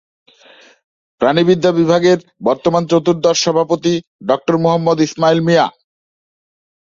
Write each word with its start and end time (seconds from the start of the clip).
প্রাণিবিদ্যা 1.21 1.71
বিভাগের 1.79 2.17
বর্তমান 2.47 2.83
চতুর্দশ 2.91 3.37
সভাপতি 3.45 3.93
ডক্টর 4.29 4.55
মোহাম্মদ 4.63 4.97
ইসমাইল 5.07 5.39
মিয়া। 5.47 5.65